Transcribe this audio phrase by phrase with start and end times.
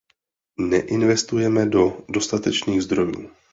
[0.59, 3.29] Neinvestujeme do dostatečných zdrojů.